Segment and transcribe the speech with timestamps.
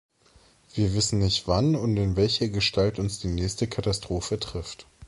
[0.73, 4.87] Wir wissen nicht, wann und in welcher Gestalt uns die nächste Katastrophe trifft.